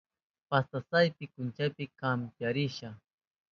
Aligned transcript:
Pastasapa 0.49 1.25
kuchaynin 1.33 1.89
kampiyarishka. 1.99 2.87